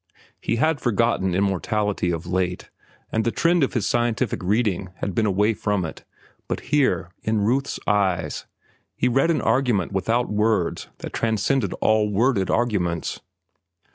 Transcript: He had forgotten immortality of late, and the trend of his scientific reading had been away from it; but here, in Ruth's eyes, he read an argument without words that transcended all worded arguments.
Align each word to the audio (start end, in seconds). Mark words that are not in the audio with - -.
He 0.41 0.55
had 0.55 0.81
forgotten 0.81 1.35
immortality 1.35 2.09
of 2.09 2.25
late, 2.25 2.71
and 3.11 3.23
the 3.23 3.29
trend 3.29 3.63
of 3.63 3.75
his 3.75 3.85
scientific 3.85 4.41
reading 4.43 4.89
had 4.95 5.13
been 5.13 5.27
away 5.27 5.53
from 5.53 5.85
it; 5.85 6.05
but 6.47 6.61
here, 6.73 7.11
in 7.21 7.41
Ruth's 7.41 7.79
eyes, 7.85 8.47
he 8.95 9.07
read 9.07 9.29
an 9.29 9.41
argument 9.41 9.91
without 9.91 10.27
words 10.27 10.87
that 10.97 11.13
transcended 11.13 11.73
all 11.81 12.11
worded 12.11 12.49
arguments. 12.49 13.21